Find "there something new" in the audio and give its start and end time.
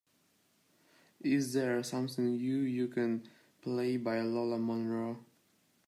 1.53-2.55